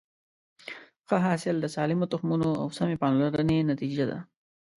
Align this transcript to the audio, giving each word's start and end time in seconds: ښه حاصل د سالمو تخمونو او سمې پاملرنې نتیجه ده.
ښه 1.07 1.15
حاصل 1.25 1.55
د 1.61 1.65
سالمو 1.75 2.05
تخمونو 2.13 2.49
او 2.61 2.67
سمې 2.77 2.95
پاملرنې 3.03 3.57
نتیجه 3.71 4.05
ده. 4.11 4.19